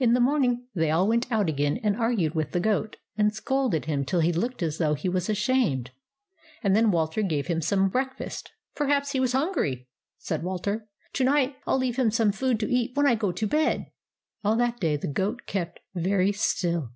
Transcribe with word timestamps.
In 0.00 0.14
the 0.14 0.20
morning 0.20 0.66
they 0.74 0.90
all 0.90 1.06
went 1.06 1.30
out 1.30 1.48
again 1.48 1.76
and 1.84 1.94
argued 1.94 2.34
with 2.34 2.50
the 2.50 2.58
goat, 2.58 2.96
and 3.16 3.32
scolded 3.32 3.84
him 3.84 4.04
till 4.04 4.18
he 4.18 4.32
looked 4.32 4.64
as 4.64 4.78
though 4.78 4.94
he 4.94 5.08
was 5.08 5.30
ashamed; 5.30 5.92
and 6.64 6.74
then 6.74 6.90
Walter 6.90 7.22
gave 7.22 7.46
him 7.46 7.60
some 7.62 7.88
breakfast." 7.88 8.50
Perhaps 8.74 9.12
he 9.12 9.20
was 9.20 9.30
hungry," 9.32 9.86
said 10.18 10.42
Walter." 10.42 10.88
To 11.12 11.22
night 11.22 11.54
I 11.68 11.70
'11 11.70 11.80
leave 11.82 11.96
him 12.00 12.10
some 12.10 12.32
food 12.32 12.58
to 12.58 12.68
eat 12.68 12.96
when 12.96 13.06
I 13.06 13.14
go 13.14 13.30
to 13.30 13.46
bed." 13.46 13.92
All 14.44 14.56
that 14.56 14.80
day 14.80 14.96
the 14.96 15.06
goat 15.06 15.42
kept 15.46 15.78
very 15.94 16.32
still. 16.32 16.90